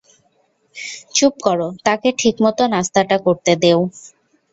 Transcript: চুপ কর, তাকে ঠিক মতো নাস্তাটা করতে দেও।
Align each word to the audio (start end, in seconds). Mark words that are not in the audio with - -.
চুপ 1.15 1.33
কর, 1.41 1.59
তাকে 1.85 2.09
ঠিক 2.21 2.35
মতো 2.45 2.63
নাস্তাটা 2.73 3.17
করতে 3.25 3.51
দেও। 3.63 3.79